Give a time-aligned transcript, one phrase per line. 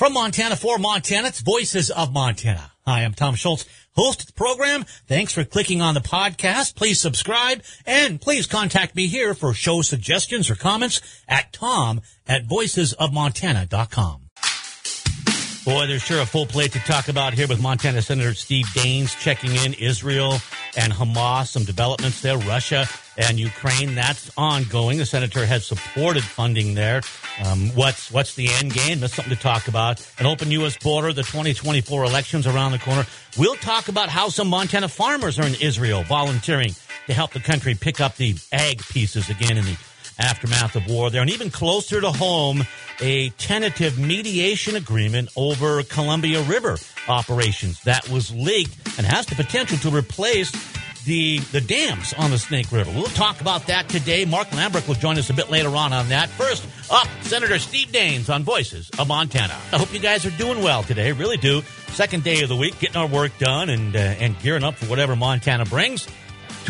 [0.00, 2.72] From Montana for Montana, it's Voices of Montana.
[2.86, 4.86] Hi, I'm Tom Schultz, host of the program.
[5.06, 6.74] Thanks for clicking on the podcast.
[6.74, 12.46] Please subscribe and please contact me here for show suggestions or comments at tom at
[12.46, 14.29] voicesofmontana.com.
[15.64, 19.14] Boy, there's sure a full plate to talk about here with Montana Senator Steve Daines
[19.18, 20.38] checking in Israel
[20.74, 22.86] and Hamas, some developments there, Russia
[23.18, 23.94] and Ukraine.
[23.94, 24.96] That's ongoing.
[24.96, 27.02] The senator has supported funding there.
[27.44, 29.00] Um, what's what's the end game?
[29.00, 30.00] That's something to talk about.
[30.18, 30.78] An open U.S.
[30.78, 33.04] border, the 2024 elections around the corner.
[33.36, 36.74] We'll talk about how some Montana farmers are in Israel volunteering
[37.06, 39.76] to help the country pick up the ag pieces again in the
[40.20, 41.22] aftermath of war there.
[41.22, 42.64] And even closer to home,
[43.00, 49.78] a tentative mediation agreement over Columbia River operations that was leaked and has the potential
[49.78, 50.52] to replace
[51.04, 52.90] the the dams on the Snake River.
[52.90, 54.24] We'll talk about that today.
[54.26, 56.28] Mark Lambrecht will join us a bit later on on that.
[56.28, 59.54] First up, Senator Steve Daines on Voices of Montana.
[59.72, 61.12] I hope you guys are doing well today.
[61.12, 61.62] Really do.
[61.88, 64.86] Second day of the week, getting our work done and uh, and gearing up for
[64.86, 66.06] whatever Montana brings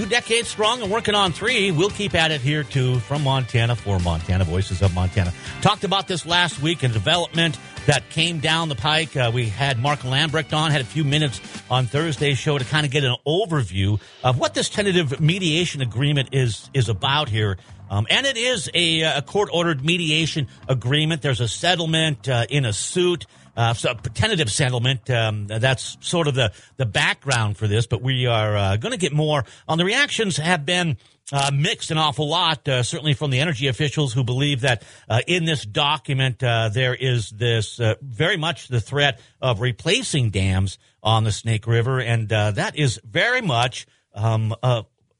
[0.00, 1.70] two decades strong and working on three.
[1.70, 5.30] We'll keep at it here too from Montana for Montana Voices of Montana.
[5.60, 9.14] Talked about this last week in development that came down the pike.
[9.14, 12.86] Uh, we had Mark Lambrecht on, had a few minutes on Thursday's show to kind
[12.86, 17.58] of get an overview of what this tentative mediation agreement is is about here.
[17.90, 21.20] Um, and it is a, a court ordered mediation agreement.
[21.20, 23.26] There's a settlement uh, in a suit.
[23.56, 25.10] Uh, so a tentative settlement.
[25.10, 28.98] Um, that's sort of the, the background for this, but we are uh, going to
[28.98, 30.96] get more on the reactions have been
[31.32, 35.20] uh, mixed an awful lot, uh, certainly from the energy officials who believe that uh,
[35.26, 40.78] in this document uh, there is this uh, very much the threat of replacing dams
[41.02, 44.54] on the Snake River, and uh, that is very much um,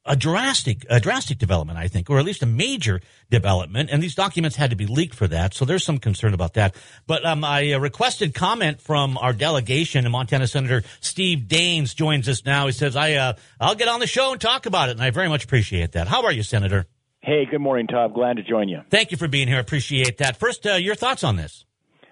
[0.05, 3.91] a drastic, a drastic development, I think, or at least a major development.
[3.93, 5.55] And these documents had to be leaked for that.
[5.55, 6.75] So there's some concern about that.
[7.07, 12.29] But um, I uh, requested comment from our delegation, and Montana Senator Steve Daines joins
[12.29, 12.67] us now.
[12.67, 14.93] He says, I, uh, I'll get on the show and talk about it.
[14.93, 16.09] And I very much appreciate that.
[16.09, 16.87] How are you, Senator?
[17.23, 18.15] Hey, good morning, Todd.
[18.15, 18.81] Glad to join you.
[18.89, 19.61] Thank you for being here.
[19.61, 20.39] Appreciate that.
[20.39, 21.67] First, uh, your thoughts on this?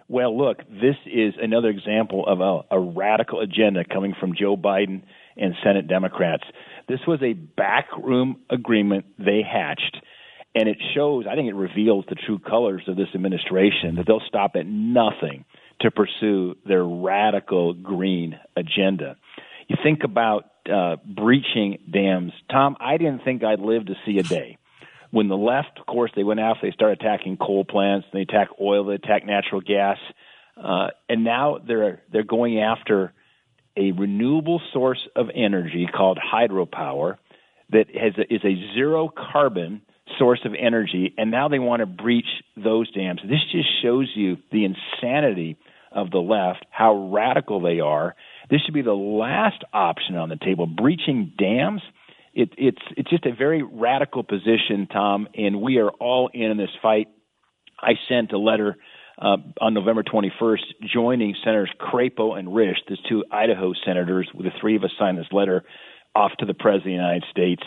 [0.06, 5.02] Well, look, this is another example of a, a radical agenda coming from Joe Biden
[5.36, 6.44] and Senate Democrats.
[6.88, 9.98] This was a backroom agreement they hatched.
[10.54, 14.22] And it shows, I think it reveals the true colors of this administration that they'll
[14.26, 15.44] stop at nothing
[15.82, 19.16] to pursue their radical green agenda.
[19.68, 22.32] You think about uh, breaching dams.
[22.50, 24.58] Tom, I didn't think I'd live to see a day
[25.10, 28.48] when the left, of course, they went after, they started attacking coal plants, they attack
[28.60, 29.98] oil, they attack natural gas,
[30.62, 33.12] uh, and now they're they're going after
[33.78, 37.16] a renewable source of energy called hydropower
[37.70, 39.82] that has a, is a zero carbon
[40.18, 43.20] source of energy, and now they want to breach those dams.
[43.22, 45.56] This just shows you the insanity
[45.92, 48.14] of the left, how radical they are.
[48.50, 50.66] This should be the last option on the table.
[50.66, 51.82] Breaching dams,
[52.34, 56.70] it, it's it's just a very radical position, Tom, and we are all in, this
[56.82, 57.08] fight.
[57.80, 58.76] I sent a letter
[59.20, 60.62] uh, on November 21st,
[60.92, 64.28] joining Senators Crapo and Risch, the two Idaho senators.
[64.36, 65.64] The three of us signed this letter
[66.14, 67.62] off to the President of the United States.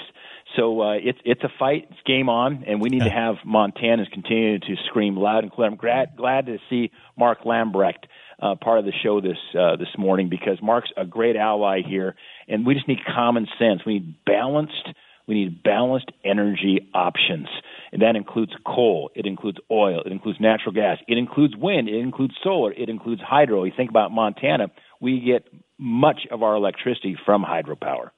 [0.55, 1.87] So uh, it's it's a fight.
[1.91, 3.09] It's game on, and we need yeah.
[3.09, 5.67] to have Montanans continue to scream loud and clear.
[5.67, 8.05] I'm glad glad to see Mark Lambrecht
[8.41, 12.15] uh, part of the show this uh, this morning because Mark's a great ally here,
[12.47, 13.81] and we just need common sense.
[13.85, 14.89] We need balanced
[15.27, 17.47] we need balanced energy options.
[17.91, 21.99] And that includes coal, it includes oil, it includes natural gas, it includes wind, it
[21.99, 23.65] includes solar, it includes hydro.
[23.65, 24.67] You think about Montana,
[25.01, 25.47] we get
[25.77, 28.11] much of our electricity from hydropower.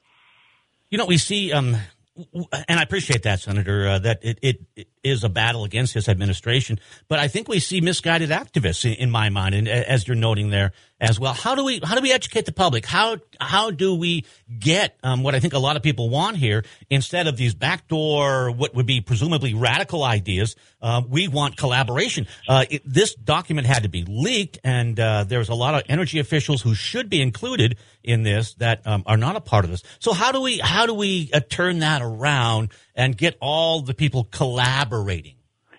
[0.91, 1.75] You know, we see um,
[2.15, 6.07] and I appreciate that, Senator, uh, that it, it, it is a battle against his
[6.07, 6.79] administration.
[7.07, 10.49] But I think we see misguided activists in, in, my mind, and as you're noting
[10.49, 11.33] there as well.
[11.33, 12.85] How do we how do we educate the public?
[12.85, 14.25] How how do we
[14.59, 18.51] get um, what I think a lot of people want here instead of these backdoor
[18.51, 20.55] what would be presumably radical ideas?
[20.83, 22.27] Uh, we want collaboration.
[22.47, 26.19] Uh, it, this document had to be leaked, and uh, there's a lot of energy
[26.19, 29.81] officials who should be included in this that um, are not a part of this.
[29.99, 33.93] So how do we how do we uh, turn that around and get all the
[33.93, 35.35] people collaborating?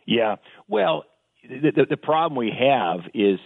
[0.06, 0.36] Yeah,
[0.68, 1.04] well,
[1.42, 3.38] the, the, the problem we have is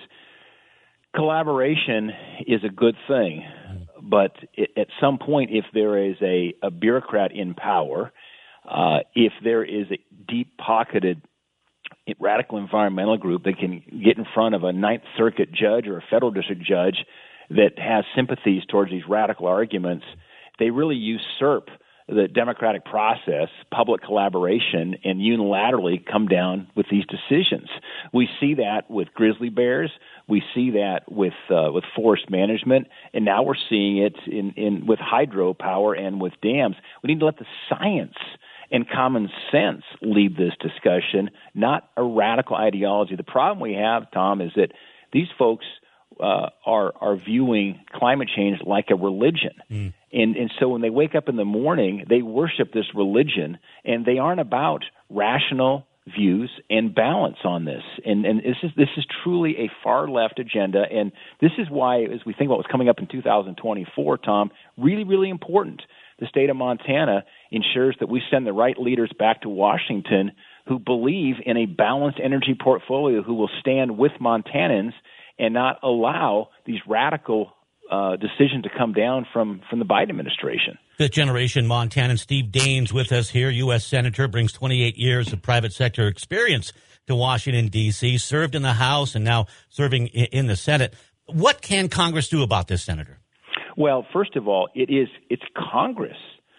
[1.15, 2.13] collaboration
[2.47, 3.45] is a good thing,
[4.01, 8.13] but it, at some point, if there is a, a bureaucrat in power,
[8.69, 11.23] uh, if there is a deep pocketed
[12.19, 16.05] radical environmental group that can get in front of a Ninth Circuit judge or a
[16.11, 17.05] federal district judge
[17.51, 20.05] that has sympathies towards these radical arguments,
[20.59, 21.69] they really usurp
[22.09, 27.69] the democratic process, public collaboration, and unilaterally come down with these decisions.
[28.15, 29.91] We see that with grizzly bears.
[30.27, 34.87] We see that with uh, with forest management, and now we're seeing it in, in
[34.87, 36.77] with hydropower and with dams.
[37.03, 38.17] We need to let the science
[38.71, 43.17] and common sense lead this discussion, not a radical ideology.
[43.17, 44.73] The problem we have, Tom, is that
[45.13, 45.65] these folks
[46.21, 49.93] uh, are are viewing climate change like a religion, mm.
[50.13, 54.05] and and so when they wake up in the morning, they worship this religion, and
[54.05, 55.87] they aren't about rational
[56.17, 57.83] views and balance on this.
[58.05, 62.03] And and this is this is truly a far left agenda, and this is why,
[62.03, 65.83] as we think about what's coming up in 2024, Tom, really really important.
[66.19, 70.33] The state of Montana ensures that we send the right leaders back to Washington
[70.67, 74.93] who believe in a balanced energy portfolio, who will stand with Montanans
[75.39, 77.53] and not allow these radical
[77.91, 80.77] uh, decisions to come down from, from the Biden administration.
[80.99, 83.87] Fifth generation Montanan Steve Daines with us here, U.S.
[83.87, 86.73] Senator, brings 28 years of private sector experience
[87.07, 90.95] to Washington, D.C., served in the House and now serving in the Senate.
[91.27, 93.18] What can Congress do about this, Senator?
[93.79, 96.17] Well, first of all, it is it's Congress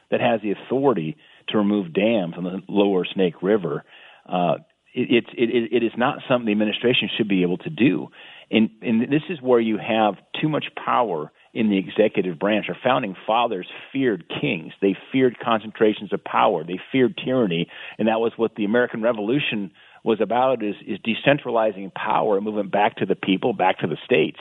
[0.09, 1.17] that has the authority
[1.49, 3.83] to remove dams on the lower Snake River.
[4.25, 4.55] Uh,
[4.93, 8.07] it, it, it is not something the administration should be able to do.
[8.49, 12.67] And, and this is where you have too much power in the executive branch.
[12.69, 14.71] Our founding fathers feared kings.
[14.81, 16.63] They feared concentrations of power.
[16.63, 17.67] They feared tyranny.
[17.97, 19.71] And that was what the American Revolution
[20.05, 23.97] was about is, is decentralizing power and moving back to the people, back to the
[24.05, 24.39] states.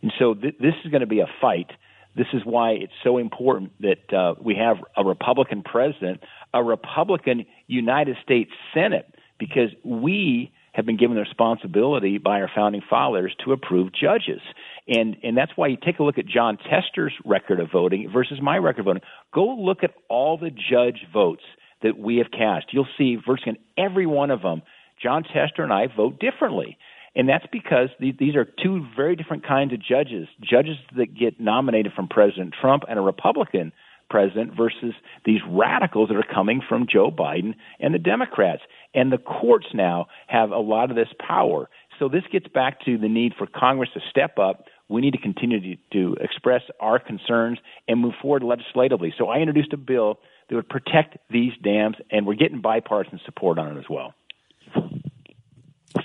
[0.00, 1.70] And so th- this is going to be a fight.
[2.16, 6.20] This is why it's so important that uh, we have a Republican president,
[6.52, 12.82] a Republican United States Senate, because we have been given the responsibility by our founding
[12.88, 14.40] fathers to approve judges.
[14.86, 18.38] And, and that's why you take a look at Jon Tester's record of voting versus
[18.40, 19.02] my record of voting.
[19.34, 21.42] Go look at all the judge votes
[21.82, 22.66] that we have cast.
[22.72, 24.62] You'll see virtually every one of them,
[25.02, 26.76] Jon Tester and I vote differently.
[27.16, 30.28] And that's because these are two very different kinds of judges.
[30.40, 33.72] Judges that get nominated from President Trump and a Republican
[34.08, 34.92] president versus
[35.24, 38.62] these radicals that are coming from Joe Biden and the Democrats.
[38.94, 41.70] And the courts now have a lot of this power.
[41.98, 44.64] So this gets back to the need for Congress to step up.
[44.88, 49.14] We need to continue to, to express our concerns and move forward legislatively.
[49.16, 50.18] So I introduced a bill
[50.48, 54.14] that would protect these dams, and we're getting bipartisan support on it as well.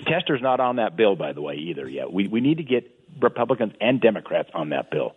[0.06, 2.12] Tester's not on that bill, by the way, either yet.
[2.12, 2.90] We we need to get
[3.20, 5.14] Republicans and Democrats on that bill.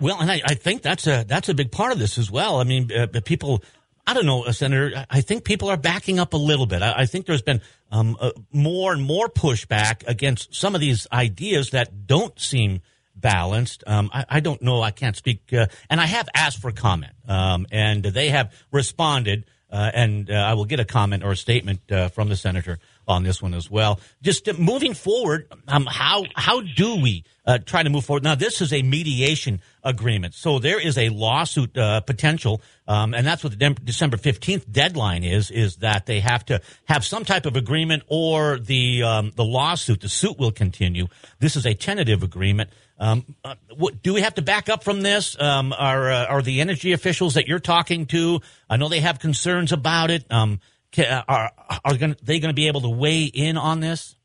[0.00, 2.60] Well, and I, I think that's a that's a big part of this as well.
[2.60, 3.62] I mean, uh, people.
[4.06, 5.04] I don't know, uh, Senator.
[5.08, 6.82] I think people are backing up a little bit.
[6.82, 7.60] I, I think there's been
[7.92, 12.80] um, uh, more and more pushback against some of these ideas that don't seem
[13.14, 13.84] balanced.
[13.86, 14.82] Um, I, I, don't know.
[14.82, 15.52] I can't speak.
[15.52, 19.44] Uh, and I have asked for comment, um, and they have responded.
[19.70, 21.80] Uh, and uh, I will get a comment or a statement
[22.12, 22.80] from the senator
[23.10, 24.00] on this one as well.
[24.22, 28.24] Just uh, moving forward, um, how how do we uh, try to move forward?
[28.24, 33.26] Now, this is a mediation agreement, so there is a lawsuit uh, potential, um, and
[33.26, 35.50] that's what the De- December fifteenth deadline is.
[35.50, 40.00] Is that they have to have some type of agreement, or the um, the lawsuit,
[40.00, 41.08] the suit will continue.
[41.40, 42.70] This is a tentative agreement.
[42.98, 45.34] Um, uh, what, do we have to back up from this?
[45.40, 48.40] Um, are uh, are the energy officials that you're talking to?
[48.68, 50.24] I know they have concerns about it.
[50.30, 50.60] Um,
[50.98, 51.50] are
[51.84, 54.16] are going they going to be able to weigh in on this?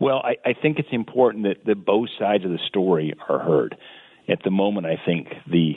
[0.00, 3.76] Well, I, I think it's important that, that both sides of the story are heard.
[4.28, 5.74] At the moment, I think the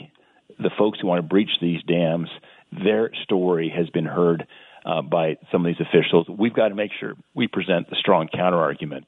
[0.58, 2.28] the folks who want to breach these dams,
[2.72, 4.46] their story has been heard
[4.84, 6.26] uh, by some of these officials.
[6.28, 9.06] We've got to make sure we present the strong counter argument.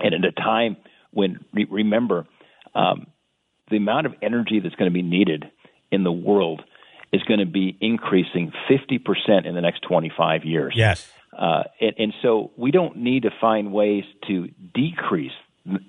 [0.00, 0.76] And at a time
[1.12, 1.38] when,
[1.70, 2.26] remember,
[2.74, 3.06] um,
[3.70, 5.44] the amount of energy that's going to be needed
[5.90, 6.62] in the world
[7.12, 10.74] is going to be increasing 50% in the next 25 years.
[10.76, 11.10] Yes.
[11.36, 15.32] Uh, and, and so we don't need to find ways to decrease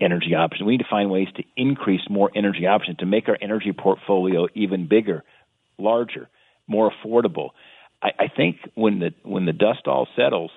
[0.01, 0.65] energy options.
[0.65, 4.47] We need to find ways to increase more energy options to make our energy portfolio
[4.55, 5.23] even bigger,
[5.77, 6.29] larger,
[6.67, 7.49] more affordable.
[8.01, 10.51] I, I think when the when the dust all settles,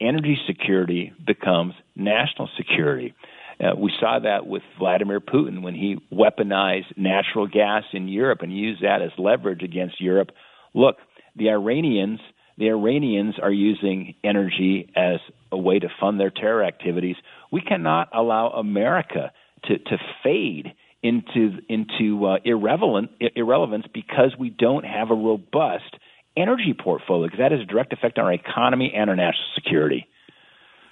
[0.00, 3.14] energy security becomes national security.
[3.60, 8.56] Uh, we saw that with Vladimir Putin when he weaponized natural gas in Europe and
[8.56, 10.30] used that as leverage against Europe.
[10.74, 10.96] Look,
[11.36, 12.20] the Iranians,
[12.58, 15.20] the Iranians are using energy as
[15.52, 17.16] a way to fund their terror activities.
[17.52, 19.32] We cannot allow America
[19.64, 25.96] to, to fade into into uh, irrelevant irrelevance because we don't have a robust
[26.34, 30.06] energy portfolio because that has a direct effect on our economy and our national security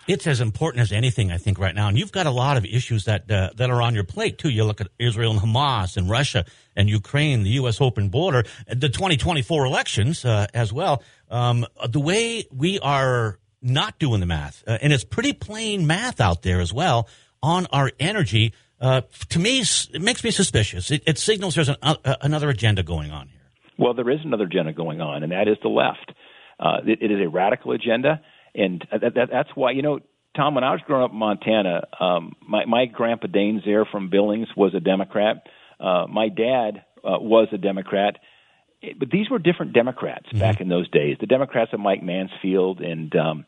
[0.06, 1.88] it's as important as anything, I think, right now.
[1.88, 4.49] And you've got a lot of issues that uh, that are on your plate too.
[4.49, 6.44] You look at Israel and Hamas, and Russia
[6.76, 7.80] and Ukraine, the U.S.
[7.80, 11.02] open border, the 2024 elections uh, as well.
[11.30, 16.21] Um, the way we are not doing the math, uh, and it's pretty plain math
[16.21, 17.09] out there as well.
[17.42, 20.90] on our energy, uh, to me, it makes me suspicious.
[20.90, 23.40] It, it signals there's an, uh, another agenda going on here.
[23.78, 26.12] Well, there is another agenda going on, and that is the left.
[26.59, 28.21] Uh, it, it is a radical agenda,
[28.54, 30.00] and that, that, that's why you know,
[30.37, 30.54] Tom.
[30.54, 34.49] When I was growing up in Montana, um, my, my grandpa Daines there from Billings
[34.56, 35.47] was a Democrat.
[35.80, 38.18] Uh, my dad uh, was a Democrat,
[38.99, 40.38] but these were different Democrats mm-hmm.
[40.38, 41.16] back in those days.
[41.21, 43.47] The Democrats of Mike Mansfield and um,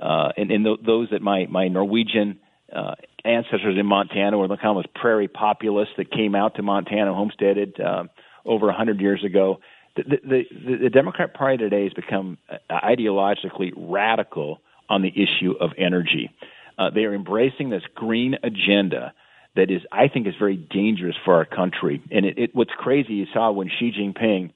[0.00, 2.40] uh, and, and th- those that my my Norwegian
[2.74, 2.94] uh,
[3.24, 7.80] ancestors in Montana were the kind of prairie populists that came out to Montana, homesteaded
[7.80, 8.04] uh,
[8.44, 9.60] over a hundred years ago
[9.96, 15.70] the, the, the Democrat Party today has become uh, ideologically radical on the issue of
[15.78, 16.30] energy.
[16.78, 19.12] Uh, they are embracing this green agenda
[19.56, 22.02] that is, I think, is very dangerous for our country.
[22.10, 24.52] And it, it, what's crazy, you saw when Xi Jinping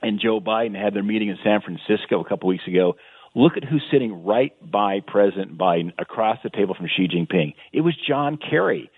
[0.00, 2.94] and Joe Biden had their meeting in San Francisco a couple weeks ago.
[3.34, 7.54] Look at who's sitting right by President Biden across the table from Xi Jinping.
[7.72, 8.90] It was John Kerry,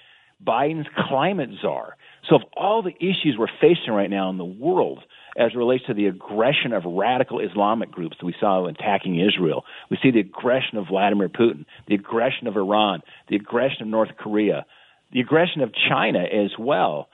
[0.46, 1.96] Biden's climate czar.
[2.28, 5.02] So, of all the issues we're facing right now in the world,
[5.36, 9.64] as it relates to the aggression of radical Islamic groups that we saw attacking Israel.
[9.90, 14.10] We see the aggression of Vladimir Putin, the aggression of Iran, the aggression of North
[14.18, 14.66] Korea,
[15.12, 17.08] the aggression of China as well.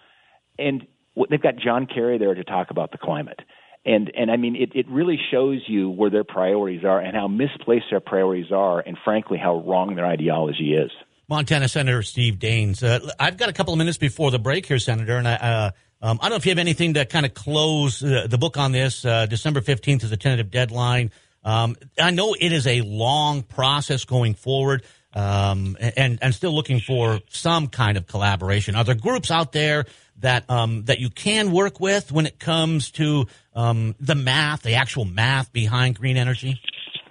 [0.58, 0.86] And
[1.30, 3.40] they've got John Kerry there to talk about the climate.
[3.84, 7.28] And and I mean it, it really shows you where their priorities are and how
[7.28, 10.90] misplaced their priorities are and frankly how wrong their ideology is.
[11.28, 12.82] Montana Senator Steve Daines.
[12.82, 15.70] Uh, I've got a couple of minutes before the break here, Senator, and I, uh,
[16.06, 18.56] um, I don't know if you have anything to kind of close uh, the book
[18.56, 19.04] on this.
[19.04, 21.10] Uh, December 15th is the tentative deadline.
[21.42, 24.84] Um, I know it is a long process going forward.
[25.14, 28.76] Um, and and still looking for some kind of collaboration.
[28.76, 29.86] Are there groups out there
[30.18, 34.74] that um, that you can work with when it comes to um, the math, the
[34.74, 36.60] actual math behind green energy?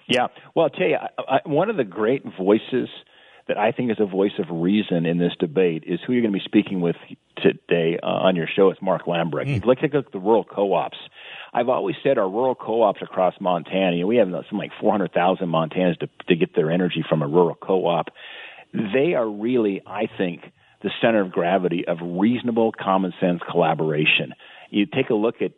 [0.08, 2.90] Yeah, well, I'll tell you, I, I, one of the great voices
[3.48, 6.34] that I think is a voice of reason in this debate is who you're going
[6.34, 6.96] to be speaking with
[7.38, 8.70] today uh, on your show.
[8.70, 9.48] It's Mark Lambrecht.
[9.48, 9.66] Mm.
[9.66, 10.98] Let's take a look at the rural co-ops.
[11.54, 15.48] I've always said our rural co-ops across Montana, you know, we have something like 400,000
[15.48, 18.08] Montanans to, to get their energy from a rural co-op.
[18.74, 20.42] They are really, I think,
[20.82, 24.34] the center of gravity of reasonable common sense collaboration.
[24.70, 25.54] You take a look at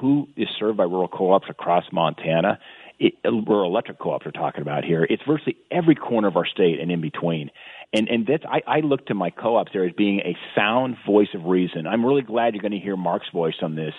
[0.00, 2.58] who is served by rural co-ops across Montana
[2.98, 5.06] it, rural electric co-ops we're talking about here.
[5.08, 7.50] It's virtually every corner of our state and in between.
[7.92, 11.28] And and that's I, I look to my co-ops there as being a sound voice
[11.34, 11.86] of reason.
[11.86, 13.94] I'm really glad you're going to hear Mark's voice on this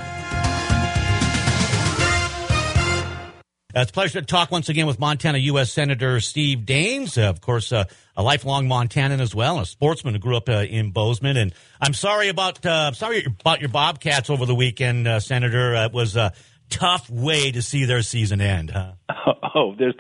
[3.76, 5.72] It's a pleasure to talk once again with Montana U.S.
[5.72, 7.86] Senator Steve Daines, of course, uh,
[8.16, 11.38] a lifelong Montanan as well, a sportsman who grew up uh, in Bozeman.
[11.38, 15.74] And I'm sorry about uh, sorry about your Bobcats over the weekend, uh, Senator.
[15.74, 16.34] it was a
[16.70, 18.70] tough way to see their season end.
[18.70, 18.92] Huh?
[19.56, 19.94] Oh, there's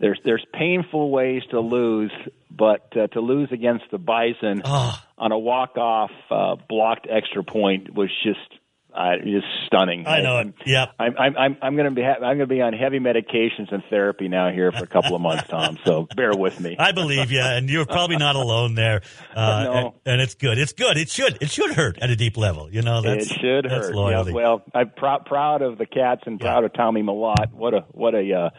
[0.00, 2.10] there's there's painful ways to lose,
[2.50, 4.98] but uh, to lose against the Bison oh.
[5.16, 8.58] on a walk off uh, blocked extra point was just
[8.94, 10.06] uh, just stunning.
[10.06, 10.54] I know it.
[10.66, 10.94] Yep.
[10.98, 13.70] I'm I'm I'm, I'm going to be ha- I'm going to be on heavy medications
[13.70, 15.78] and therapy now here for a couple of months, Tom.
[15.84, 16.76] So bear with me.
[16.78, 19.02] I believe you, and you're probably not alone there.
[19.34, 19.72] Uh, no.
[19.72, 20.58] and, and, it's good.
[20.58, 20.96] It's good.
[20.96, 22.72] It should it should hurt at a deep level.
[22.72, 23.94] You know, that's, it should hurt.
[23.94, 24.30] Loyalty.
[24.30, 26.66] Yeah, well, I'm pr- proud of the cats and proud yeah.
[26.66, 27.52] of Tommy Mellott.
[27.52, 28.50] What a what a uh,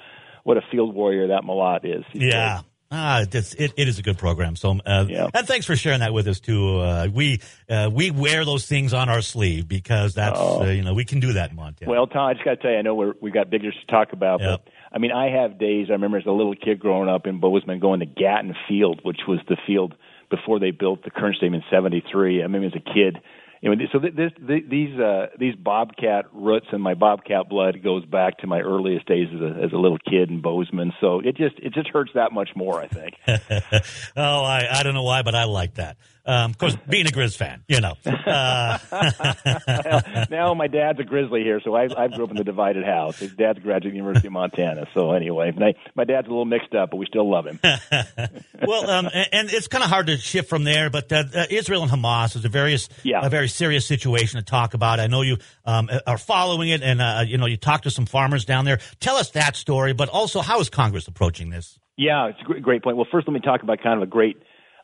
[0.43, 2.05] what a field warrior that Mellott is.
[2.13, 2.61] He's yeah.
[2.91, 4.55] Ah, it, it is a good program.
[4.55, 5.29] So, uh, yeah.
[5.31, 6.79] and thanks for sharing that with us too.
[6.79, 10.63] Uh, we uh, we wear those things on our sleeve because that's oh.
[10.63, 11.91] Uh, you know we can do that in Montana.
[11.91, 13.85] Well, Tom, I just got to tell you, I know we're, we've got bigger to
[13.91, 14.63] talk about, yep.
[14.65, 15.87] but I mean, I have days.
[15.89, 19.19] I remember as a little kid growing up in Bozeman, going to Gatton Field, which
[19.27, 19.93] was the field
[20.31, 22.39] before they built the current stadium in '73.
[22.39, 23.19] I remember as a kid
[23.61, 28.37] Anyway, so this, this, these uh, these bobcat roots and my bobcat blood goes back
[28.37, 30.93] to my earliest days as a, as a little kid in Bozeman.
[31.01, 32.79] So it just it just hurts that much more.
[32.79, 33.15] I think.
[34.15, 35.97] oh, I I don't know why, but I like that.
[36.29, 37.95] Um, of course, being a Grizz fan, you know.
[38.05, 42.43] Uh, well, now my dad's a Grizzly here, so I, I grew up in the
[42.43, 43.17] divided house.
[43.17, 44.85] His dad's graduated the University of Montana.
[44.93, 47.59] So anyway, my, my dad's a little mixed up, but we still love him.
[47.63, 51.45] well, um, and, and, it's kind of hard to shift from there, but uh, uh,
[51.49, 53.25] Israel and Hamas is a very, yeah.
[53.25, 54.99] a very serious situation to talk about.
[54.99, 58.05] I know you um, are following it, and uh, you know you talked to some
[58.05, 58.77] farmers down there.
[58.99, 61.79] Tell us that story, but also how is Congress approaching this?
[61.97, 62.97] Yeah, it's a great point.
[62.97, 64.37] Well, first, let me talk about kind of a great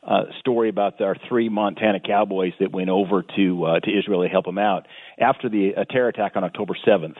[0.06, 4.28] uh, story about our three Montana Cowboys that went over to uh, to Israel to
[4.28, 4.86] help them out
[5.18, 7.16] after the uh, terror attack on October 7th.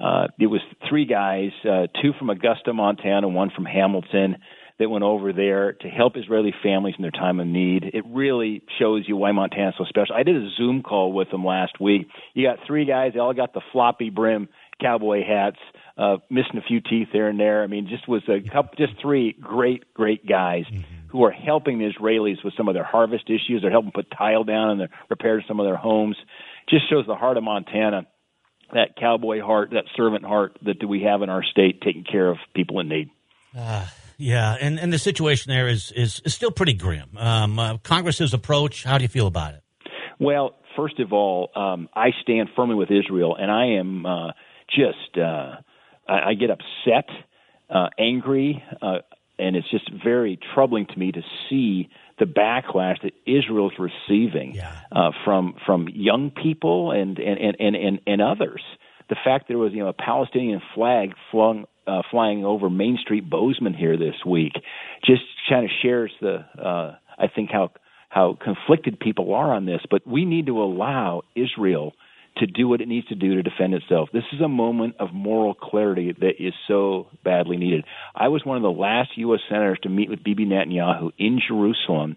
[0.00, 4.38] Uh, it was three guys, uh, two from Augusta, Montana, one from Hamilton,
[4.80, 7.84] that went over there to help Israeli families in their time of need.
[7.84, 10.16] It really shows you why Montana is so special.
[10.16, 12.08] I did a Zoom call with them last week.
[12.32, 14.48] You got three guys, they all got the floppy brim
[14.82, 15.58] cowboy hats,
[15.96, 17.62] uh, missing a few teeth here and there.
[17.62, 20.64] I mean, just was a couple, just three great, great guys.
[20.64, 23.62] Mm-hmm who are helping the Israelis with some of their harvest issues.
[23.62, 26.16] They're helping put tile down and they're repairing some of their homes.
[26.68, 28.08] Just shows the heart of Montana,
[28.72, 32.38] that cowboy heart, that servant heart that we have in our state, taking care of
[32.52, 33.10] people in need.
[33.56, 33.86] Uh,
[34.18, 37.16] yeah, and, and the situation there is, is, is still pretty grim.
[37.16, 39.62] Um, uh, Congress's approach, how do you feel about it?
[40.18, 44.32] Well, first of all, um, I stand firmly with Israel, and I am uh,
[44.68, 45.58] just, uh,
[46.08, 47.08] I, I get upset,
[47.70, 48.64] uh, angry.
[49.38, 51.88] And it's just very troubling to me to see
[52.18, 54.72] the backlash that Israel's receiving yeah.
[54.92, 58.62] uh, from from young people and and, and and and others.
[59.08, 62.98] The fact that there was you know a Palestinian flag flung uh, flying over Main
[63.00, 64.52] Street Bozeman here this week
[65.04, 67.72] just kind of shares the uh, I think how
[68.08, 69.80] how conflicted people are on this.
[69.90, 71.94] But we need to allow Israel
[72.38, 74.08] to do what it needs to do to defend itself.
[74.12, 77.84] This is a moment of moral clarity that is so badly needed.
[78.14, 79.40] I was one of the last U.S.
[79.48, 82.16] senators to meet with Bibi Netanyahu in Jerusalem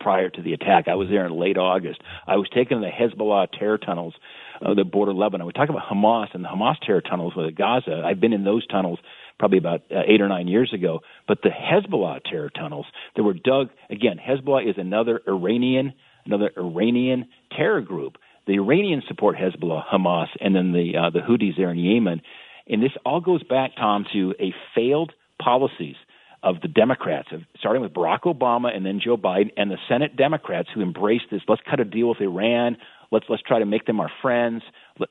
[0.00, 0.88] prior to the attack.
[0.88, 2.00] I was there in late August.
[2.26, 4.14] I was taken to the Hezbollah terror tunnels
[4.60, 5.46] of the border Lebanon.
[5.46, 8.02] We talk about Hamas and the Hamas terror tunnels with Gaza.
[8.04, 8.98] I've been in those tunnels
[9.38, 11.00] probably about uh, eight or nine years ago.
[11.26, 14.18] But the Hezbollah terror tunnels that were dug again.
[14.18, 15.92] Hezbollah is another Iranian,
[16.26, 17.26] another Iranian
[17.56, 21.78] terror group the Iranians support Hezbollah, Hamas, and then the uh, the Houthis there in
[21.78, 22.22] Yemen.
[22.66, 25.96] And this all goes back, Tom, to a failed policies
[26.42, 30.16] of the Democrats, of, starting with Barack Obama and then Joe Biden and the Senate
[30.16, 31.40] Democrats who embraced this.
[31.48, 32.76] Let's cut a deal with Iran.
[33.10, 34.62] Let's let's try to make them our friends.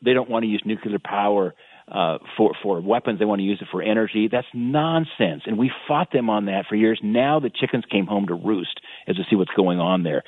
[0.04, 1.54] They don't want to use nuclear power
[1.88, 3.20] uh, for for weapons.
[3.20, 4.30] They want to use it for energy.
[4.32, 5.44] That's nonsense.
[5.46, 7.00] And we fought them on that for years.
[7.04, 10.24] Now the chickens came home to roost as to see what's going on there.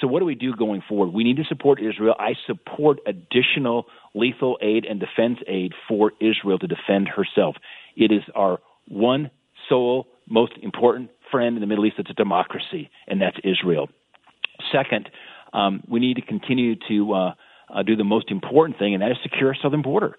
[0.00, 1.12] So what do we do going forward?
[1.12, 2.14] We need to support Israel.
[2.18, 7.56] I support additional lethal aid and defense aid for Israel to defend herself.
[7.96, 9.30] It is our one
[9.68, 13.88] sole most important friend in the Middle East that's a democracy, and that's Israel.
[14.70, 15.08] Second,
[15.52, 17.34] um, we need to continue to uh,
[17.72, 20.16] uh, do the most important thing, and that is secure our southern border.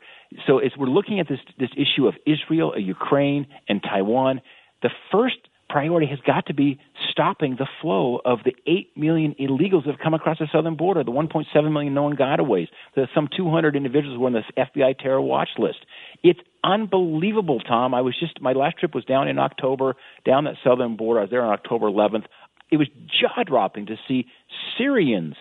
[0.47, 4.41] So as we're looking at this this issue of Israel, Ukraine, and Taiwan,
[4.81, 5.37] the first
[5.73, 6.79] priority has got to be
[7.11, 11.03] stopping the flow of the 8 million illegals that have come across the southern border,
[11.03, 15.19] the 1.7 million known gotaways, the some 200 individuals who are on the FBI terror
[15.19, 15.79] watch list.
[16.23, 17.95] It's unbelievable, Tom.
[17.95, 21.21] I was just, my last trip was down in October, down that southern border.
[21.21, 22.25] I was there on October 11th.
[22.71, 24.27] It was jaw dropping to see
[24.77, 25.35] Syrians,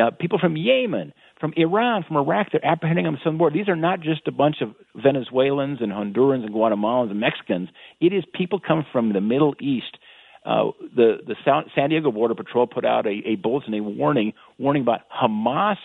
[0.00, 2.48] uh, people from Yemen, from Iran, from Iraq.
[2.52, 3.56] They're apprehending on the southern border.
[3.56, 7.68] These are not just a bunch of Venezuelans and Hondurans and Guatemalans and Mexicans.
[8.00, 9.98] It is people coming from the Middle East.
[10.44, 11.34] Uh, the the
[11.74, 15.76] San Diego Border Patrol put out a, a bulletin, a warning, warning about Hamas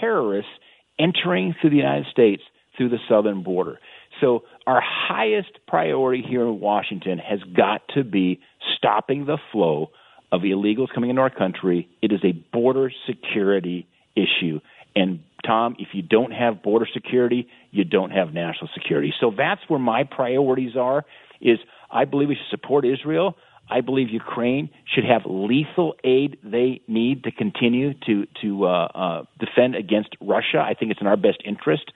[0.00, 0.50] terrorists
[0.98, 2.42] entering through the United States
[2.76, 3.78] through the southern border.
[4.20, 8.40] So our highest priority here in Washington has got to be
[8.76, 9.90] stopping the flow
[10.32, 11.88] of illegals coming into our country.
[12.02, 14.60] It is a border security issue.
[14.94, 19.12] And Tom, if you don't have border security, you don't have national security.
[19.20, 21.04] So that's where my priorities are.
[21.40, 21.58] Is
[21.90, 23.36] I believe we should support Israel.
[23.70, 29.24] I believe Ukraine should have lethal aid they need to continue to to uh, uh,
[29.38, 30.58] defend against Russia.
[30.58, 31.92] I think it's in our best interest.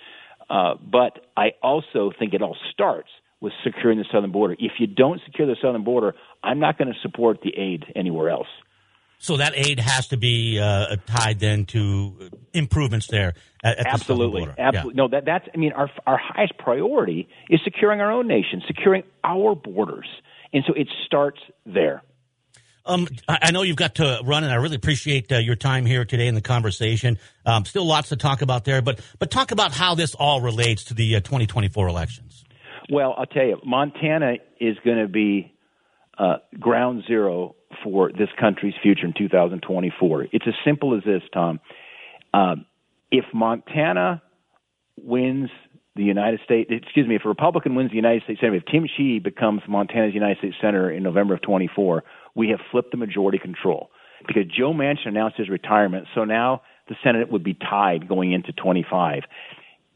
[0.49, 3.09] Uh, but I also think it all starts
[3.41, 4.55] with securing the southern border.
[4.59, 8.31] If you don't secure the southern border, I'm not going to support the aid anywhere
[8.31, 8.47] else.
[9.25, 13.33] So that aid has to be uh, tied then to improvements there
[13.63, 14.93] at, at absolutely, the absolutely.
[14.99, 15.03] Yeah.
[15.03, 15.49] No, that that's.
[15.55, 20.07] I mean, our our highest priority is securing our own nation, securing our borders,
[20.53, 22.03] and so it starts there.
[22.85, 26.05] Um, I know you've got to run, and I really appreciate uh, your time here
[26.05, 27.19] today in the conversation.
[27.47, 30.85] Um, still lots to talk about there, but but talk about how this all relates
[30.85, 32.45] to the uh, 2024 elections.
[32.91, 35.55] Well, I'll tell you, Montana is going to be
[36.19, 40.29] uh, ground zero for this country's future in 2024.
[40.33, 41.61] It's as simple as this, Tom.
[42.33, 42.67] Um,
[43.11, 44.23] if Montana
[45.01, 45.51] wins
[45.97, 48.87] the United States, excuse me, if a Republican wins the United States Senate, if Tim
[48.97, 52.03] Sheehy becomes Montana's United States Senator in November of 24,
[52.35, 53.91] we have flipped the majority control
[54.27, 56.07] because Joe Manchin announced his retirement.
[56.15, 59.23] So now the Senate would be tied going into 25.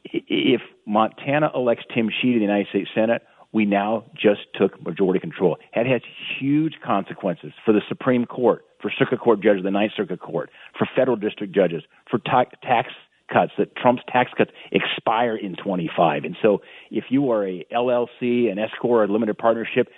[0.04, 5.20] If Montana elects Tim Sheehy to the United States Senate, we now just took majority
[5.20, 5.56] control.
[5.74, 6.02] It has
[6.38, 10.86] huge consequences for the Supreme Court, for Circuit Court judges, the Ninth Circuit Court, for
[10.94, 12.90] federal district judges, for ta- tax
[13.32, 16.24] cuts that Trump's tax cuts expire in 25.
[16.24, 19.88] And so if you are a LLC, an S corp, a limited partnership,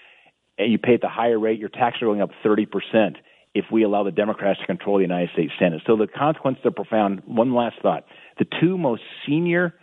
[0.58, 3.16] and you pay at the higher rate, your taxes are going up 30 percent
[3.54, 5.82] if we allow the Democrats to control the United States Senate.
[5.86, 7.22] So the consequences are profound.
[7.26, 8.04] One last thought:
[8.38, 9.74] the two most senior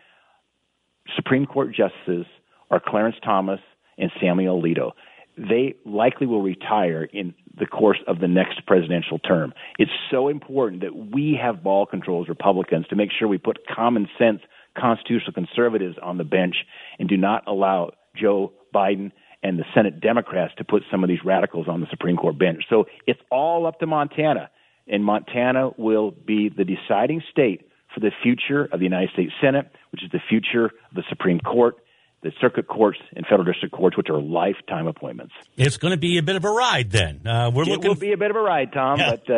[1.15, 2.25] Supreme Court justices
[2.69, 3.59] are Clarence Thomas
[3.97, 4.91] and Samuel Alito.
[5.37, 9.53] They likely will retire in the course of the next presidential term.
[9.77, 13.59] It's so important that we have ball control as Republicans to make sure we put
[13.67, 14.41] common sense
[14.77, 16.55] constitutional conservatives on the bench
[16.99, 19.11] and do not allow Joe Biden
[19.43, 22.63] and the Senate Democrats to put some of these radicals on the Supreme Court bench.
[22.69, 24.49] So it's all up to Montana,
[24.87, 29.71] and Montana will be the deciding state for the future of the United States Senate,
[29.91, 31.75] which is the future of the Supreme Court
[32.23, 35.33] the circuit courts and federal district courts, which are lifetime appointments.
[35.55, 37.25] It's going to be a bit of a ride then.
[37.25, 37.87] Uh, we're it looking.
[37.89, 39.15] will be a bit of a ride, Tom, yeah.
[39.15, 39.29] but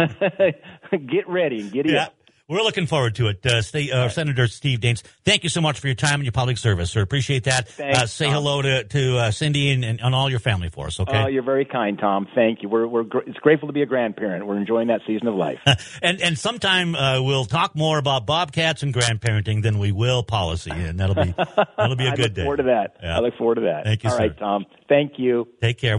[0.00, 2.08] uh, get ready and get yeah.
[2.48, 3.44] We're looking forward to it.
[3.44, 6.32] Uh, State, uh, Senator Steve Daines, thank you so much for your time and your
[6.32, 7.02] public service, sir.
[7.02, 7.68] Appreciate that.
[7.68, 8.34] Thanks, uh, say Tom.
[8.34, 11.24] hello to, to uh, Cindy and, and, and, all your family for us, okay?
[11.24, 12.26] Oh, you're very kind, Tom.
[12.34, 12.70] Thank you.
[12.70, 14.46] We're, we're gr- it's grateful to be a grandparent.
[14.46, 15.58] We're enjoying that season of life.
[16.02, 20.70] and and sometime uh, we'll talk more about bobcats and grandparenting than we will policy,
[20.70, 21.34] and that'll be
[21.76, 22.42] that'll be a good day.
[22.42, 22.96] I look forward to that.
[23.02, 23.16] Yeah.
[23.16, 23.84] I look forward to that.
[23.84, 24.22] Thank you, All sir.
[24.22, 24.64] right, Tom.
[24.88, 25.48] Thank you.
[25.60, 25.98] Take care.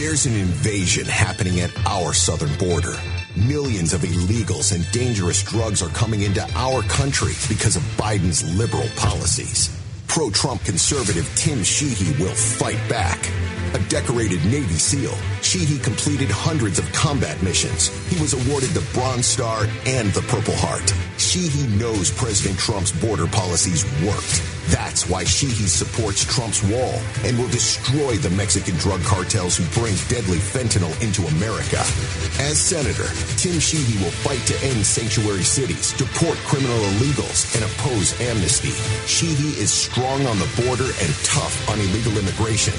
[0.00, 2.94] There's an invasion happening at our southern border.
[3.36, 8.88] Millions of illegals and dangerous drugs are coming into our country because of Biden's liberal
[8.96, 9.79] policies.
[10.10, 13.30] Pro Trump conservative Tim Sheehy will fight back.
[13.74, 17.94] A decorated Navy SEAL, Sheehy completed hundreds of combat missions.
[18.10, 20.92] He was awarded the Bronze Star and the Purple Heart.
[21.16, 24.42] Sheehy knows President Trump's border policies worked.
[24.74, 29.94] That's why Sheehy supports Trump's wall and will destroy the Mexican drug cartels who bring
[30.06, 31.82] deadly fentanyl into America.
[32.42, 38.18] As senator, Tim Sheehy will fight to end sanctuary cities, deport criminal illegals, and oppose
[38.20, 38.74] amnesty.
[39.06, 42.72] Sheehy is strong on the border and tough on illegal immigration.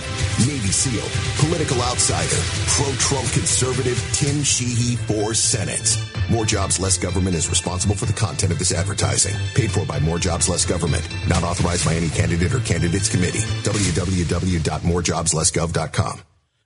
[0.47, 1.05] Navy SEAL,
[1.45, 5.97] political outsider, pro-Trump conservative Tim Sheehy for Senate.
[6.29, 9.35] More Jobs, Less Government is responsible for the content of this advertising.
[9.53, 11.07] Paid for by More Jobs, Less Government.
[11.27, 13.41] Not authorized by any candidate or candidates committee.
[13.63, 16.21] www.morejobslessgov.com.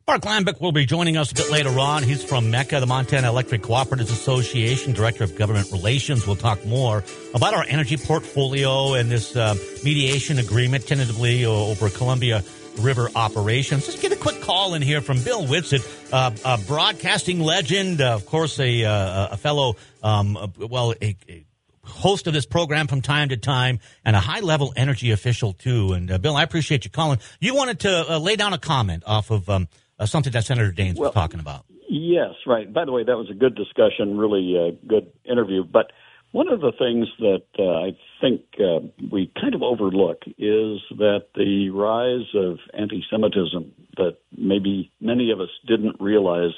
[0.07, 2.03] Mark Lambrecht will be joining us a bit later on.
[2.03, 6.27] He's from MECA, the Montana Electric Cooperatives Association, Director of Government Relations.
[6.27, 12.43] We'll talk more about our energy portfolio and this uh, mediation agreement tentatively over Columbia
[12.77, 13.87] River operations.
[13.87, 18.13] Just get a quick call in here from Bill Whitsitt, uh, a broadcasting legend, uh,
[18.13, 21.45] of course, a, uh, a fellow, um, well, a, a,
[21.83, 25.93] host of this program from time to time, and a high level energy official too.
[25.93, 27.19] And uh, Bill, I appreciate you calling.
[27.39, 29.67] You wanted to uh, lay down a comment off of um,
[29.99, 31.65] uh, something that Senator Daines well, was talking about.
[31.89, 32.71] Yes, right.
[32.71, 35.63] By the way, that was a good discussion, really good interview.
[35.63, 35.91] But
[36.35, 41.27] one of the things that uh, I think uh, we kind of overlook is that
[41.33, 46.51] the rise of anti Semitism that maybe many of us didn't realize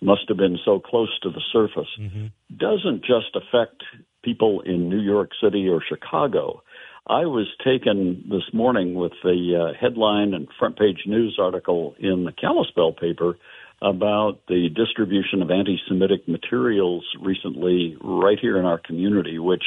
[0.00, 2.26] must have been so close to the surface mm-hmm.
[2.56, 3.84] doesn't just affect
[4.24, 6.62] people in New York City or Chicago.
[7.06, 12.24] I was taken this morning with the uh, headline and front page news article in
[12.24, 13.36] the Kalispell paper
[13.82, 19.64] about the distribution of anti Semitic materials recently right here in our community, which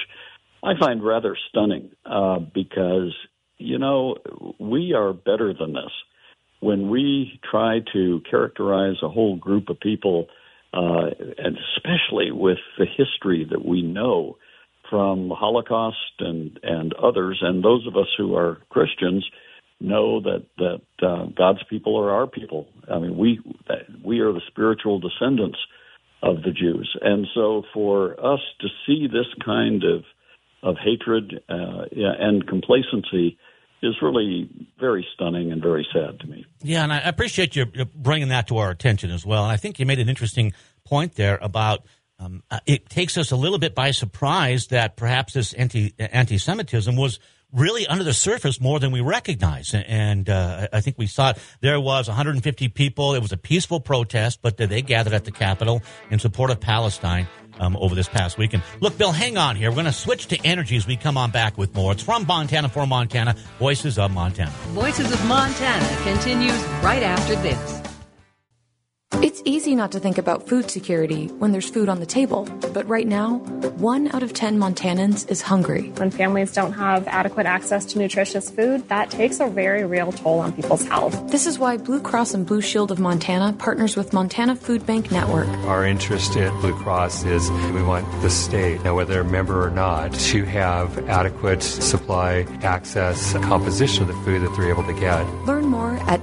[0.63, 3.15] I find rather stunning uh, because,
[3.60, 4.15] you know,
[4.58, 5.91] we are better than this.
[6.60, 10.26] When we try to characterize a whole group of people,
[10.73, 14.38] uh, and especially with the history that we know
[14.89, 19.26] from Holocaust and, and others, and those of us who are Christians,
[19.80, 22.67] know that that uh, God's people are our people.
[22.91, 23.39] I mean, we
[24.04, 25.58] we are the spiritual descendants
[26.23, 30.04] of the Jews, and so for us to see this kind of
[30.63, 33.38] of hatred uh, and complacency
[33.84, 36.45] is really very stunning and very sad to me.
[36.63, 39.43] Yeah, and I appreciate you bringing that to our attention as well.
[39.43, 41.84] And I think you made an interesting point there about
[42.20, 46.96] um, uh, it takes us a little bit by surprise that perhaps this anti anti-Semitism
[46.96, 47.20] was
[47.54, 49.74] really under the surface more than we recognize.
[49.74, 51.38] And uh, I think we saw it.
[51.62, 53.14] There was 150 people.
[53.14, 57.28] It was a peaceful protest, but they gathered at the Capitol in support of Palestine.
[57.60, 58.62] Um, over this past weekend.
[58.82, 59.72] Look, Bill, hang on here.
[59.72, 61.92] We're going to switch to energy as we come on back with more.
[61.92, 64.52] It's from Montana for Montana, Voices of Montana.
[64.68, 66.54] Voices of Montana continues
[66.84, 67.97] right after this.
[69.28, 72.88] It's easy not to think about food security when there's food on the table, but
[72.88, 73.39] right now,
[73.78, 75.89] one out of 10 Montanans is hungry.
[75.98, 80.39] When families don't have adequate access to nutritious food, that takes a very real toll
[80.39, 81.30] on people's health.
[81.30, 85.12] This is why Blue Cross and Blue Shield of Montana partners with Montana Food Bank
[85.12, 85.48] Network.
[85.65, 89.72] Our interest at Blue Cross is we want the state, now whether a member or
[89.72, 95.24] not, to have adequate supply, access, composition of the food that they're able to get.
[95.46, 96.22] Learn more at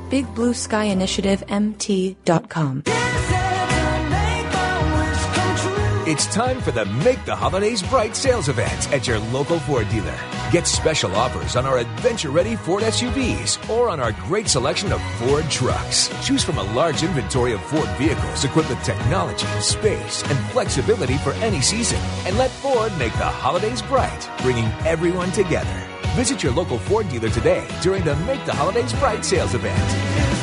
[6.07, 10.15] It's time for the Make the Holidays Bright sales event at your local Ford dealer.
[10.53, 15.03] Get special offers on our adventure ready Ford SUVs or on our great selection of
[15.19, 16.09] Ford trucks.
[16.25, 21.33] Choose from a large inventory of Ford vehicles equipped with technology, space, and flexibility for
[21.35, 21.99] any season.
[22.27, 25.89] And let Ford make the holidays bright, bringing everyone together.
[26.15, 30.34] Visit your local Ford dealer today during the Make the Holidays Bright sales event.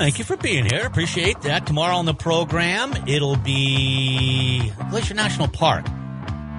[0.00, 0.86] Thank you for being here.
[0.86, 1.66] Appreciate that.
[1.66, 5.84] Tomorrow on the program, it'll be Glacier National Park.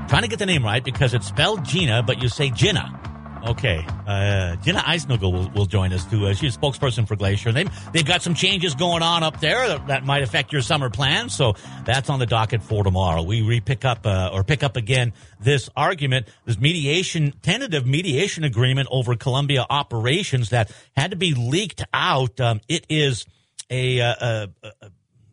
[0.08, 3.01] trying to get the name right because it's spelled Gina, but you say Gina.
[3.44, 3.86] Okay.
[4.06, 6.28] Uh, Jenna Eisnagel will, will join us too.
[6.28, 7.52] Uh, she's a spokesperson for Glacier.
[7.52, 10.90] They, they've got some changes going on up there that, that, might affect your summer
[10.90, 11.34] plans.
[11.36, 13.24] So that's on the docket for tomorrow.
[13.24, 18.44] We re pick up, uh, or pick up again this argument, this mediation, tentative mediation
[18.44, 22.40] agreement over Columbia operations that had to be leaked out.
[22.40, 23.26] Um, it is
[23.70, 24.48] a, uh,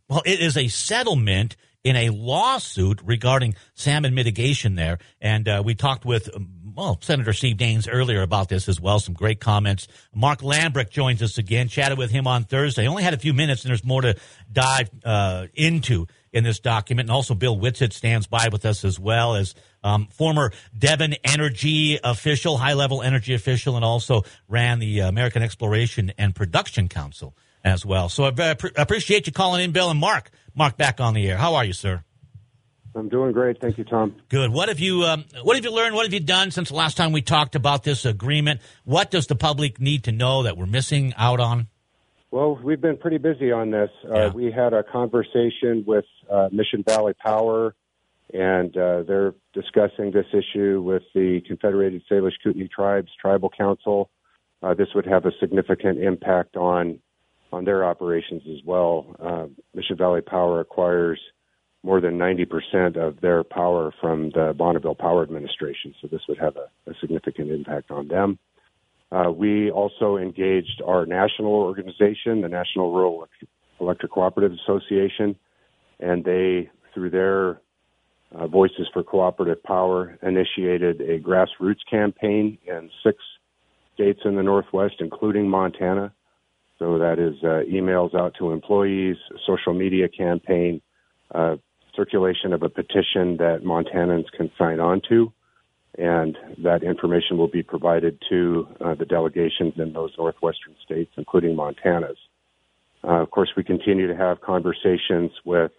[0.09, 4.99] well, it is a settlement in a lawsuit regarding salmon mitigation there.
[5.21, 9.01] And uh, we talked with um, well, Senator Steve Daines earlier about this as well.
[9.01, 9.89] Some great comments.
[10.15, 11.67] Mark Lambrecht joins us again.
[11.67, 12.87] Chatted with him on Thursday.
[12.87, 14.15] Only had a few minutes, and there's more to
[14.53, 17.09] dive uh, into in this document.
[17.09, 21.99] And also, Bill Whitsitt stands by with us as well as um, former Devon Energy
[22.05, 27.85] official, high level energy official, and also ran the American Exploration and Production Council as
[27.85, 28.09] well.
[28.09, 30.31] So I appreciate you calling in, Bill and Mark.
[30.55, 31.39] Mark, back on the air.
[31.39, 32.05] How are you, sir?
[32.95, 33.61] I'm doing great.
[33.61, 34.17] Thank you, Tom.
[34.29, 34.51] Good.
[34.51, 35.95] What have you um, What have you learned?
[35.95, 38.61] What have you done since the last time we talked about this agreement?
[38.85, 41.69] What does the public need to know that we're missing out on?
[42.31, 43.91] Well, we've been pretty busy on this.
[44.05, 44.25] Uh, yeah.
[44.27, 47.75] Uh, we had a conversation with uh, Mission Valley Power,
[48.35, 54.11] and uh, they're discussing this issue with the Confederated Salish Kootenai Tribes Tribal Council.
[54.63, 56.99] Uh, this would have a significant impact on
[57.51, 59.17] on their operations as well.
[59.19, 61.19] Uh, Mission Valley Power acquires
[61.83, 66.57] more than 90% of their power from the Bonneville Power Administration, so this would have
[66.57, 68.39] a, a significant impact on them.
[69.11, 73.27] Uh, we also engaged our national organization, the National Rural
[73.81, 75.37] Electric Cooperative Association,
[76.01, 77.61] and they, through their
[78.35, 83.17] uh, Voices for Cooperative Power, initiated a grassroots campaign in six
[83.95, 86.13] states in the Northwest, including Montana.
[86.79, 90.81] So that is uh, emails out to employees, social media campaign,
[91.35, 91.57] uh,
[91.99, 95.33] circulation of a petition that Montanans can sign on to,
[95.99, 101.57] and that information will be provided to uh, the delegations in those northwestern states, including
[101.57, 102.19] Montana's.
[103.03, 105.73] Uh, of course, we continue to have conversations with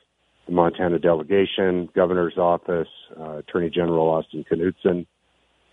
[0.45, 5.05] the Montana delegation, governor's office, uh, Attorney General Austin Knudsen.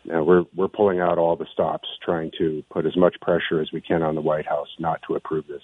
[0.09, 3.73] Uh, we're we're pulling out all the stops, trying to put as much pressure as
[3.73, 5.63] we can on the White House not to approve this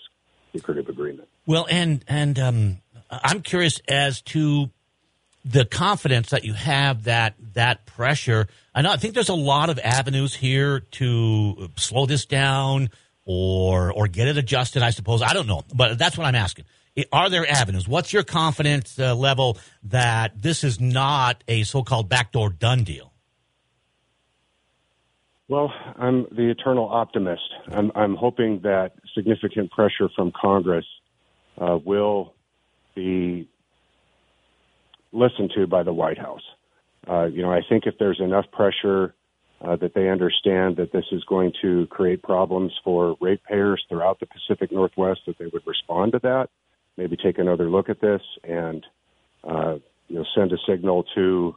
[0.53, 1.29] secretive agreement.
[1.47, 2.82] Well, and and um,
[3.12, 4.70] I'm curious as to
[5.44, 8.48] the confidence that you have that that pressure.
[8.75, 12.90] I know I think there's a lot of avenues here to slow this down
[13.25, 14.83] or or get it adjusted.
[14.83, 16.64] I suppose I don't know, but that's what I'm asking.
[17.11, 17.88] Are there avenues?
[17.88, 23.12] What's your confidence uh, level that this is not a so-called backdoor done deal?
[25.48, 27.42] Well, I'm the eternal optimist.
[27.70, 30.87] I'm, I'm hoping that significant pressure from Congress
[31.59, 32.35] uh, will
[32.94, 33.48] be
[35.12, 36.42] listened to by the White House.
[37.09, 39.14] Uh, you know, I think if there's enough pressure
[39.61, 44.26] uh, that they understand that this is going to create problems for ratepayers throughout the
[44.26, 46.48] Pacific Northwest, that they would respond to that,
[46.96, 48.85] maybe take another look at this, and
[49.44, 49.76] uh,
[50.09, 51.57] you know, send a signal to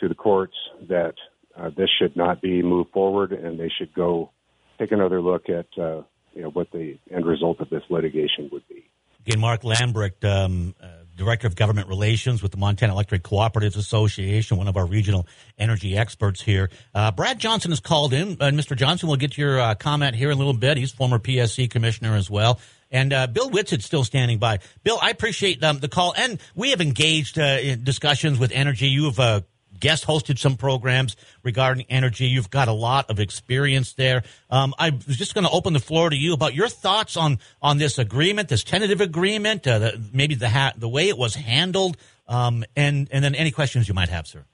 [0.00, 0.54] to the courts
[0.88, 1.14] that
[1.56, 4.30] uh, this should not be moved forward, and they should go
[4.78, 6.02] take another look at uh,
[6.34, 8.84] you know what the end result of this litigation would be.
[9.26, 14.56] Again, Mark Lambrecht, um, uh, Director of Government Relations with the Montana Electric Cooperatives Association,
[14.56, 15.26] one of our regional
[15.58, 16.70] energy experts here.
[16.94, 18.32] Uh, Brad Johnson has called in.
[18.40, 18.76] Uh, Mr.
[18.76, 20.76] Johnson, we'll get your uh, comment here in a little bit.
[20.76, 22.60] He's former PSC commissioner as well.
[22.90, 24.58] And uh, Bill Whitsitt's still standing by.
[24.82, 28.88] Bill, I appreciate um, the call, and we have engaged uh, in discussions with energy.
[28.88, 29.40] You have uh,
[29.78, 32.26] guest hosted some programs regarding energy.
[32.26, 34.22] You've got a lot of experience there.
[34.50, 37.38] Um, I was just going to open the floor to you about your thoughts on
[37.60, 41.34] on this agreement, this tentative agreement, uh, the, maybe the ha- the way it was
[41.34, 41.96] handled,
[42.28, 44.44] um, and and then any questions you might have, sir.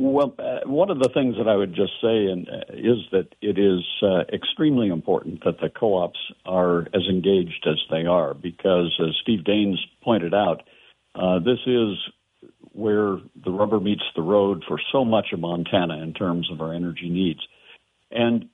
[0.00, 3.34] Well, uh, one of the things that I would just say and, uh, is that
[3.42, 8.96] it is uh, extremely important that the co-ops are as engaged as they are, because
[9.00, 10.62] as Steve Daines pointed out,
[11.16, 11.96] uh, this is
[12.78, 16.72] where the rubber meets the road for so much of Montana in terms of our
[16.72, 17.40] energy needs.
[18.12, 18.48] And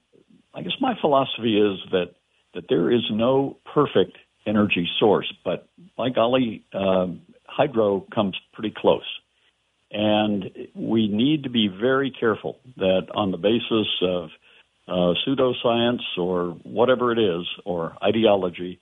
[0.54, 2.14] I guess my philosophy is that
[2.54, 7.08] that there is no perfect energy source, but by golly, uh,
[7.46, 9.02] hydro comes pretty close.
[9.90, 14.30] And we need to be very careful that on the basis of
[14.86, 18.80] uh, pseudoscience or whatever it is, or ideology,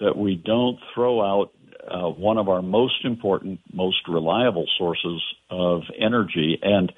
[0.00, 1.50] that we don't throw out
[1.90, 6.58] uh, one of our most important, most reliable sources of energy.
[6.62, 6.92] And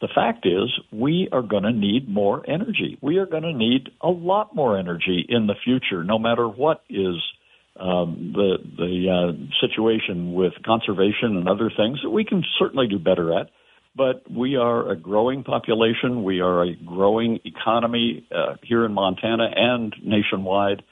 [0.00, 2.98] the fact is, we are going to need more energy.
[3.00, 6.84] We are going to need a lot more energy in the future, no matter what
[6.88, 7.16] is
[7.80, 12.98] um, the the uh, situation with conservation and other things that we can certainly do
[12.98, 13.50] better at.
[13.96, 16.22] But we are a growing population.
[16.22, 20.82] We are a growing economy uh, here in Montana and nationwide.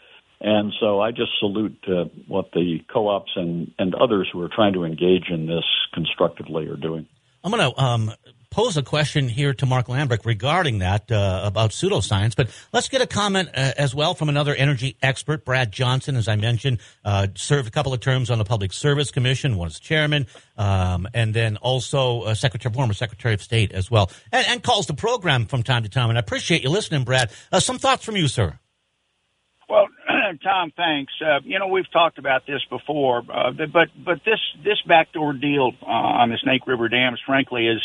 [0.41, 4.75] And so I just salute uh, what the co-ops and, and others who are trying
[4.75, 7.07] to engage in this constructively are doing.
[7.43, 8.13] I'm going to um,
[8.51, 13.01] pose a question here to Mark Lambrecht regarding that uh, about pseudoscience, but let's get
[13.01, 16.17] a comment uh, as well from another energy expert, Brad Johnson.
[16.17, 19.79] As I mentioned, uh, served a couple of terms on the Public Service Commission, was
[19.79, 20.27] chairman,
[20.59, 24.95] um, and then also secretary, former Secretary of State as well, and, and, calls the
[24.95, 26.09] program from time to time.
[26.09, 27.31] And I appreciate you listening, Brad.
[27.53, 28.59] Uh, some thoughts from you, sir.
[29.69, 29.89] Well,
[30.43, 31.13] Tom, thanks.
[31.21, 35.73] Uh, you know, we've talked about this before, uh, but but this this backdoor deal
[35.83, 37.83] uh, on the Snake River dams, frankly, is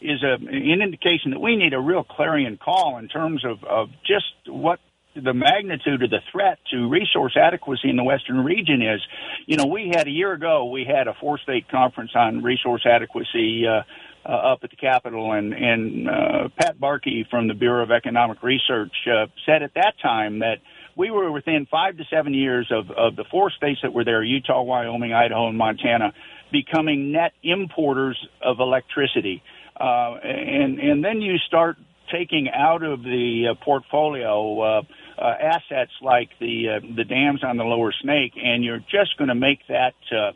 [0.00, 3.88] is a, an indication that we need a real clarion call in terms of of
[4.06, 4.78] just what
[5.16, 9.00] the magnitude of the threat to resource adequacy in the western region is.
[9.46, 12.86] You know, we had a year ago, we had a four state conference on resource
[12.86, 13.66] adequacy.
[13.66, 13.82] Uh,
[14.26, 18.42] uh, up at the Capitol, and and uh, Pat Barkey from the Bureau of Economic
[18.42, 20.60] Research uh, said at that time that
[20.96, 24.22] we were within five to seven years of, of the four states that were there,
[24.22, 26.12] Utah, Wyoming, Idaho, and Montana,
[26.52, 29.42] becoming net importers of electricity.
[29.78, 31.76] Uh, and, and then you start
[32.12, 34.82] taking out of the uh, portfolio uh,
[35.18, 39.28] uh, assets like the uh, the dams on the Lower Snake, and you're just going
[39.28, 40.32] to make that uh,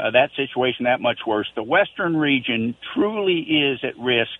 [0.00, 1.48] uh, that situation that much worse.
[1.54, 4.30] The Western region truly is at risk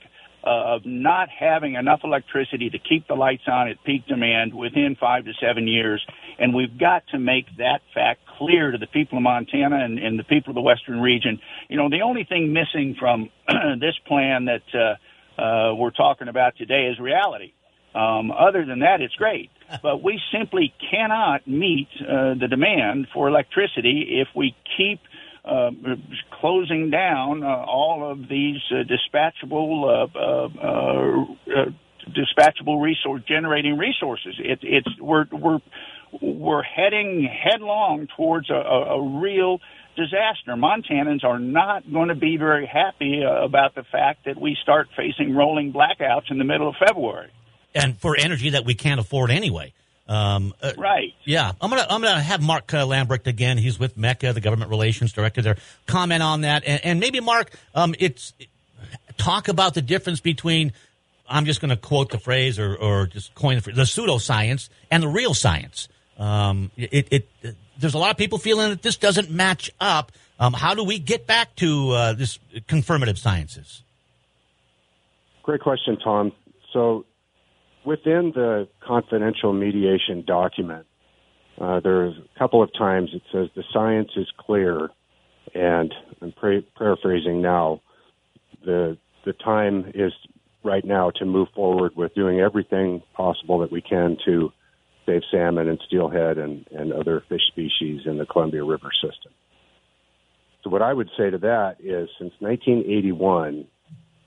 [0.44, 4.96] uh, of not having enough electricity to keep the lights on at peak demand within
[4.98, 6.04] five to seven years.
[6.38, 10.18] And we've got to make that fact clear to the people of Montana and, and
[10.18, 11.40] the people of the Western region.
[11.68, 13.30] You know, the only thing missing from
[13.80, 14.98] this plan that
[15.38, 17.52] uh, uh, we're talking about today is reality.
[17.94, 19.50] Um, other than that, it's great.
[19.84, 24.98] But we simply cannot meet uh, the demand for electricity if we keep
[25.44, 25.70] uh,
[26.40, 31.70] closing down uh, all of these uh, dispatchable uh, uh, uh,
[32.08, 34.34] dispatchable resource generating resources.
[34.38, 35.60] It, it's we're we're
[36.20, 39.60] we're heading headlong towards a, a, a real
[39.96, 40.52] disaster.
[40.52, 45.34] Montanans are not going to be very happy about the fact that we start facing
[45.34, 47.30] rolling blackouts in the middle of February.
[47.74, 49.72] And for energy that we can't afford anyway.
[50.10, 51.14] Um, uh, right.
[51.24, 53.58] Yeah, I'm gonna I'm gonna have Mark uh, Lambrecht again.
[53.58, 55.40] He's with MECA, the government relations director.
[55.40, 58.34] There, comment on that, and, and maybe Mark, um, it's
[59.18, 60.72] talk about the difference between.
[61.28, 64.68] I'm just going to quote the phrase or, or just coin the, phrase, the pseudoscience
[64.90, 65.86] and the real science.
[66.18, 70.10] Um, it, it, it, there's a lot of people feeling that this doesn't match up.
[70.40, 73.84] Um, how do we get back to uh, this confirmative sciences?
[75.44, 76.32] Great question, Tom.
[76.72, 77.04] So
[77.84, 80.86] within the confidential mediation document,
[81.60, 84.88] uh, there's a couple of times it says the science is clear,
[85.54, 87.82] and I'm pra- paraphrasing now.
[88.64, 90.12] The the time is
[90.64, 94.50] right now to move forward with doing everything possible that we can to
[95.06, 99.32] save salmon and steelhead and, and other fish species in the Columbia River system.
[100.62, 103.66] So what I would say to that is since 1981,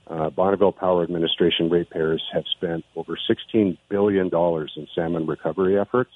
[0.08, 6.12] uh, Bonneville Power Administration ratepayers have spent over $16 billion in salmon recovery efforts.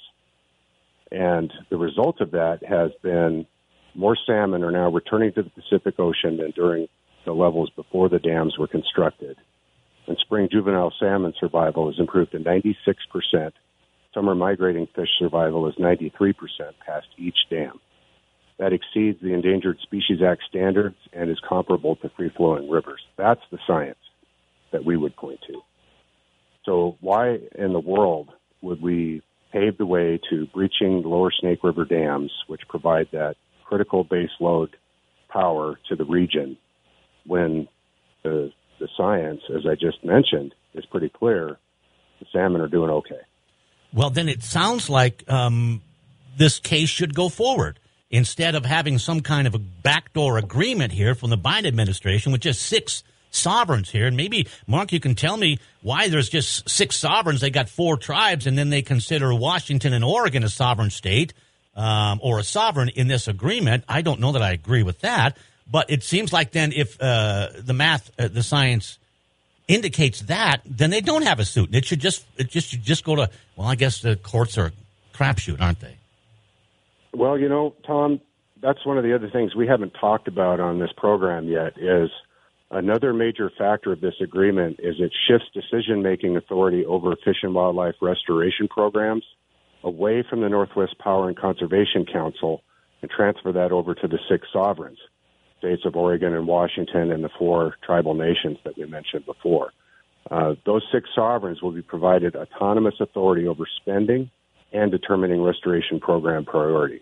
[1.11, 3.47] And the result of that has been
[3.95, 6.88] more salmon are now returning to the Pacific Ocean than during
[7.25, 9.38] the levels before the dams were constructed.
[10.07, 13.51] And spring juvenile salmon survival has improved to 96%.
[14.13, 16.33] Summer migrating fish survival is 93%
[16.85, 17.79] past each dam.
[18.59, 23.01] That exceeds the Endangered Species Act standards and is comparable to free flowing rivers.
[23.15, 23.99] That's the science
[24.71, 25.61] that we would point to.
[26.65, 28.29] So, why in the world
[28.61, 29.21] would we
[29.53, 34.75] pave the way to breaching lower Snake River dams, which provide that critical base load
[35.29, 36.57] power to the region,
[37.25, 37.67] when
[38.23, 41.57] the, the science, as I just mentioned, is pretty clear?
[42.19, 43.21] The salmon are doing okay.
[43.93, 45.81] Well, then it sounds like um,
[46.35, 47.79] this case should go forward
[48.09, 52.41] instead of having some kind of a backdoor agreement here from the Biden administration with
[52.41, 54.07] just six sovereigns here.
[54.07, 57.41] And maybe, Mark, you can tell me why there's just six sovereigns.
[57.41, 61.33] They got four tribes, and then they consider Washington and Oregon a sovereign state
[61.75, 63.83] um, or a sovereign in this agreement.
[63.87, 65.37] I don't know that I agree with that.
[65.69, 68.97] But it seems like then if uh, the math, uh, the science
[69.67, 71.75] indicates that, then they don't have a suit.
[71.75, 74.71] It should just it just just go to well, I guess the courts are
[75.13, 75.96] crapshoot, aren't they?
[77.18, 78.22] Well, you know, Tom,
[78.61, 82.11] that's one of the other things we haven't talked about on this program yet is
[82.70, 87.55] another major factor of this agreement is it shifts decision making authority over fish and
[87.55, 89.24] wildlife restoration programs
[89.84, 92.61] away from the Northwest Power and Conservation Council
[93.01, 94.99] and transfer that over to the six sovereigns,
[95.57, 99.72] states of Oregon and Washington and the four tribal nations that we mentioned before.
[100.30, 104.30] Uh, those six sovereigns will be provided autonomous authority over spending
[104.74, 107.01] and determining restoration program priorities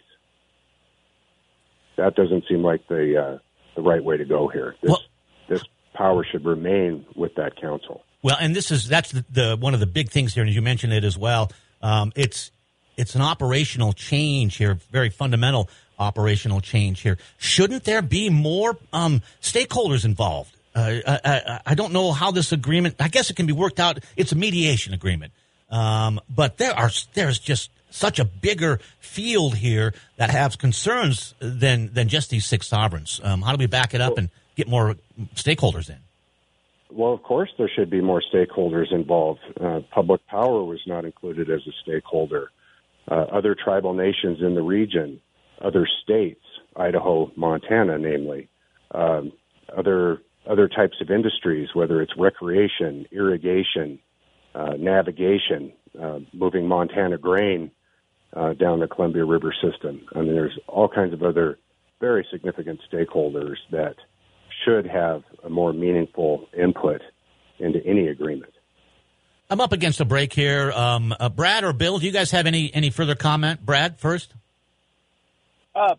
[1.97, 3.38] that doesn't seem like the uh,
[3.76, 4.76] the right way to go here.
[4.82, 5.01] This well,
[5.47, 5.63] this
[5.93, 8.03] power should remain with that council.
[8.22, 10.61] Well, and this is that's the, the one of the big things here, and you
[10.61, 11.51] mentioned it as well.
[11.82, 12.51] Um, it's
[12.97, 17.18] it's an operational change here, very fundamental operational change here.
[17.38, 20.53] Shouldn't there be more um, stakeholders involved?
[20.76, 22.95] Uh, I, I, I, don't know how this agreement.
[22.99, 23.99] I guess it can be worked out.
[24.18, 25.32] It's a mediation agreement,
[25.70, 31.93] um, but there are there's just such a bigger field here that has concerns than
[31.93, 33.22] than just these six sovereigns.
[33.24, 34.95] Um, how do we back it up and get more
[35.36, 35.97] stakeholders in?
[36.91, 39.41] Well, of course, there should be more stakeholders involved.
[39.59, 42.51] Uh, public power was not included as a stakeholder.
[43.09, 45.20] Uh, other tribal nations in the region,
[45.61, 46.41] other states,
[46.76, 48.49] Idaho, Montana, namely,
[48.91, 49.32] um,
[49.76, 53.99] other other types of industries, whether it's recreation, irrigation,
[54.77, 57.71] navigation, uh, moving Montana grain
[58.33, 60.01] uh, down the Columbia River system.
[60.15, 61.57] I mean, there's all kinds of other
[61.99, 63.95] very significant stakeholders that
[64.63, 67.01] should have a more meaningful input
[67.59, 68.53] into any agreement.
[69.49, 70.71] I'm up against a break here.
[70.71, 73.63] Um, uh, Brad or Bill, do you guys have any any further comment?
[73.63, 74.33] Brad first.
[75.75, 75.95] Uh,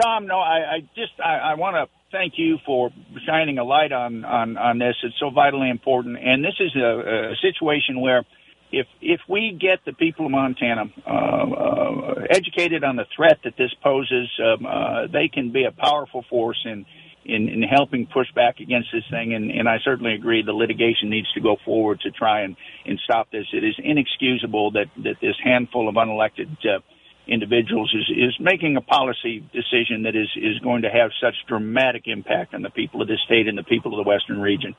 [0.00, 2.90] Tom, no, I, I just I, I want to thank you for
[3.26, 4.96] shining a light on, on on this.
[5.02, 8.24] It's so vitally important, and this is a, a situation where
[8.72, 13.54] if if we get the people of Montana uh, uh, educated on the threat that
[13.56, 16.84] this poses, um, uh, they can be a powerful force in,
[17.24, 19.34] in in helping push back against this thing.
[19.34, 22.98] And, and I certainly agree the litigation needs to go forward to try and, and
[23.04, 23.46] stop this.
[23.52, 26.80] It is inexcusable that that this handful of unelected uh,
[27.28, 32.04] individuals is is making a policy decision that is is going to have such dramatic
[32.06, 34.74] impact on the people of this state and the people of the Western region.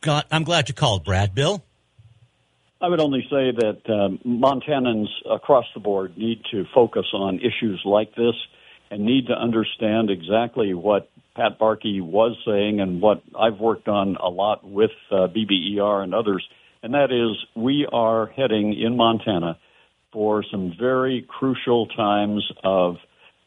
[0.00, 1.34] God, I'm glad you called, Brad.
[1.34, 1.62] Bill.
[2.80, 7.82] I would only say that um, Montanans across the board need to focus on issues
[7.84, 8.34] like this
[8.90, 14.16] and need to understand exactly what Pat Barkey was saying and what I've worked on
[14.16, 16.46] a lot with uh, BBER and others,
[16.82, 19.58] and that is we are heading in Montana
[20.12, 22.96] for some very crucial times of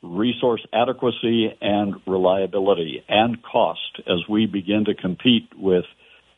[0.02, 5.86] resource adequacy and reliability and cost as we begin to compete with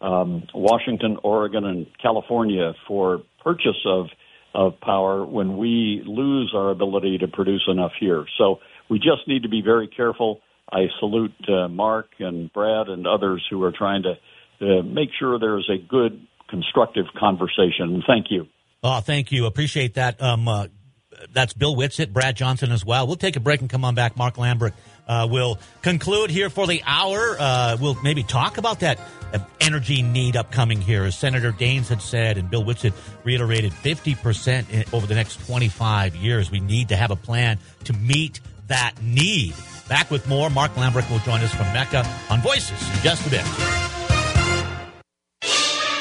[0.01, 4.07] um, Washington, Oregon, and California for purchase of
[4.53, 8.25] of power when we lose our ability to produce enough here.
[8.37, 8.59] So
[8.89, 10.39] we just need to be very careful.
[10.71, 14.13] I salute uh, Mark and Brad and others who are trying to
[14.61, 18.01] uh, make sure there's a good, constructive conversation.
[18.07, 18.47] Thank you.
[18.87, 19.47] Oh, thank you.
[19.47, 20.21] Appreciate that.
[20.21, 20.67] Um, uh,
[21.33, 23.07] that's Bill Whitsitt, Brad Johnson as well.
[23.07, 24.15] We'll take a break and come on back.
[24.15, 24.73] Mark Lambrecht
[25.07, 27.35] uh, will conclude here for the hour.
[27.39, 28.99] Uh, we'll maybe talk about that
[29.59, 31.03] energy need upcoming here.
[31.03, 36.51] As Senator Daines had said, and Bill Whitsitt reiterated 50% over the next 25 years.
[36.51, 39.55] We need to have a plan to meet that need.
[39.89, 40.51] Back with more.
[40.51, 43.94] Mark Lambrecht will join us from MECA on Voices in just a bit.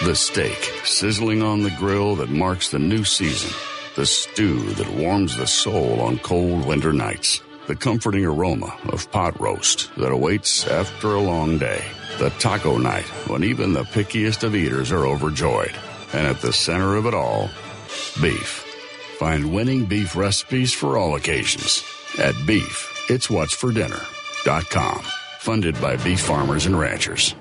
[0.04, 3.50] The steak sizzling on the grill that marks the new season.
[3.96, 7.40] The stew that warms the soul on cold winter nights.
[7.68, 11.82] The comforting aroma of pot roast that awaits after a long day.
[12.18, 15.74] The taco night when even the pickiest of eaters are overjoyed.
[16.12, 17.48] And at the center of it all,
[18.20, 18.62] beef.
[19.18, 21.82] Find winning beef recipes for all occasions
[22.18, 23.06] at Beef.
[23.08, 24.00] It's What's for.
[25.38, 27.34] Funded by beef farmers and ranchers.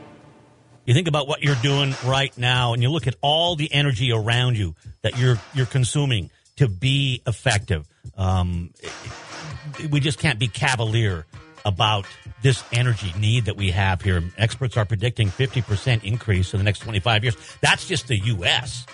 [0.86, 4.12] You think about what you're doing right now and you look at all the energy
[4.12, 7.88] around you that you're, you're consuming to be effective.
[8.18, 8.74] Um,
[9.90, 11.26] we just can't be cavalier
[11.66, 12.06] about
[12.42, 14.22] this energy need that we have here.
[14.38, 17.58] Experts are predicting 50% increase in the next 25 years.
[17.62, 18.86] That's just the U.S.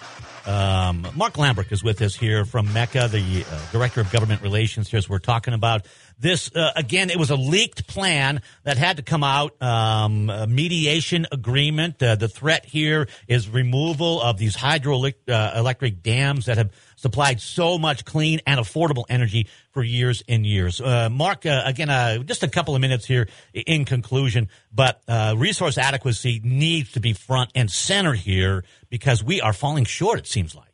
[0.46, 4.90] Um, Mark Lambrecht is with us here from MECA, the uh, Director of Government Relations
[4.90, 5.86] here as we're talking about
[6.20, 11.26] this, uh, again, it was a leaked plan that had to come out, um, mediation
[11.32, 12.02] agreement.
[12.04, 17.78] Uh, the threat here is removal of these hydroelectric uh, dams that have supplied so
[17.78, 20.82] much clean and affordable energy for years and years.
[20.82, 25.34] Uh, Mark, uh, again, uh, just a couple of minutes here in conclusion, but uh,
[25.38, 30.28] resource adequacy needs to be front and center here because we are falling short, it
[30.28, 30.66] seems like.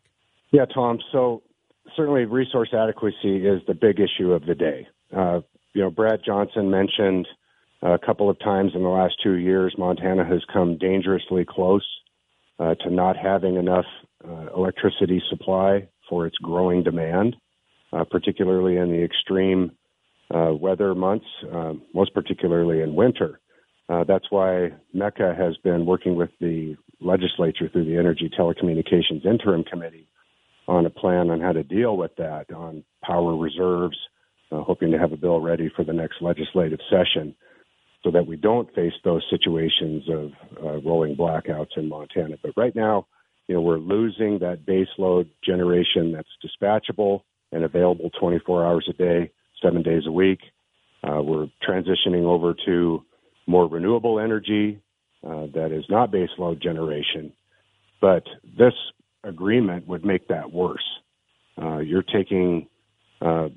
[0.52, 1.00] Yeah, Tom.
[1.12, 1.44] So
[1.96, 4.88] certainly resource adequacy is the big issue of the day.
[5.16, 5.42] Uh,
[5.74, 7.28] you know, Brad Johnson mentioned
[7.82, 11.86] a couple of times in the last two years, Montana has come dangerously close
[12.60, 13.86] uh, to not having enough
[14.28, 17.36] uh, electricity supply for its growing demand,
[17.94, 19.72] uh, particularly in the extreme
[20.34, 23.40] uh, weather months, uh, most particularly in winter.
[24.08, 30.08] that's why MECA has been working with the legislature through the Energy Telecommunications Interim Committee
[30.68, 33.98] on a plan on how to deal with that on power reserves,
[34.52, 37.36] uh, hoping to have a bill ready for the next legislative session
[38.04, 40.32] so that we don't face those situations of
[40.64, 42.36] uh, rolling blackouts in Montana.
[42.42, 43.08] But right now,
[43.48, 47.22] you know, we're losing that baseload generation that's dispatchable
[47.52, 49.32] and available 24 hours a day,
[49.62, 50.40] seven days a week.
[51.04, 53.04] Uh, we're transitioning over to
[53.48, 54.80] more renewable energy
[55.24, 57.34] uh, that is not baseload generation.
[58.02, 58.24] But
[58.58, 58.74] this
[59.24, 60.86] agreement would make that worse.
[61.60, 62.68] Uh, you're taking
[63.22, 63.50] uh,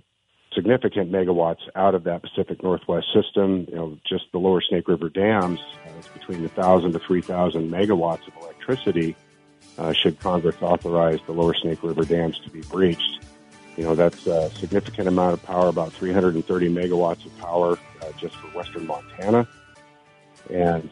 [0.55, 3.67] significant megawatts out of that Pacific Northwest system.
[3.69, 8.27] You know, just the lower Snake River dams, uh, it's between 1,000 to 3,000 megawatts
[8.27, 9.17] of electricity.
[9.77, 13.21] Uh, should Congress authorize the lower Snake River dams to be breached?
[13.77, 18.35] You know, that's a significant amount of power, about 330 megawatts of power uh, just
[18.37, 19.47] for western Montana.
[20.51, 20.91] And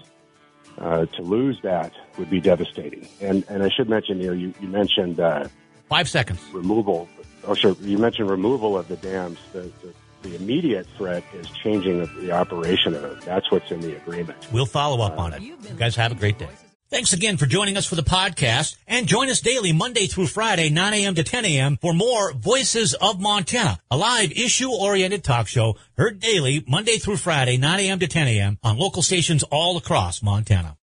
[0.79, 3.09] uh, to lose that would be devastating.
[3.21, 5.49] And and I should mention, you know, you, you mentioned uh,
[5.89, 7.09] five seconds removal
[7.47, 7.77] Oh, sure.
[7.81, 9.39] You mentioned removal of the dams.
[9.53, 13.21] The, the, the immediate threat is changing of the operation of it.
[13.23, 14.47] That's what's in the agreement.
[14.53, 15.43] We'll follow up uh, on it.
[15.43, 16.49] You guys have a great day.
[16.89, 20.71] Thanks again for joining us for the podcast and join us daily Monday through Friday,
[20.71, 21.15] 9 a.m.
[21.17, 21.79] to 10 a.m.
[21.81, 27.17] for more Voices of Montana, a live issue oriented talk show heard daily Monday through
[27.17, 27.99] Friday, 9 a.m.
[27.99, 28.59] to 10 a.m.
[28.63, 30.75] on local stations all across Montana.